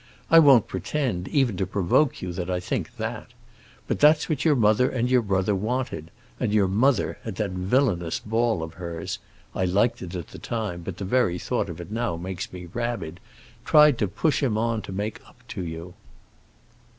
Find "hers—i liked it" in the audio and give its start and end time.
8.73-10.15